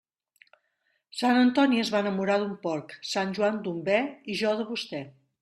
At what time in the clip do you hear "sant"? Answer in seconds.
1.17-1.39, 3.11-3.37